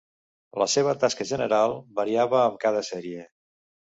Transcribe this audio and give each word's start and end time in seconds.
La 0.61 0.67
seva 0.75 0.93
tasca 1.03 1.27
general 1.31 1.73
variava 1.99 2.39
amb 2.47 2.57
cada 2.65 2.81
sèrie. 2.89 3.27